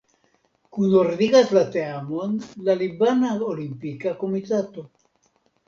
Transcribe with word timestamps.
Kunordigas 0.77 1.51
la 1.57 1.63
teamon 1.75 2.33
la 2.69 2.77
Libana 2.81 3.31
Olimpika 3.53 4.17
Komitato. 4.25 4.89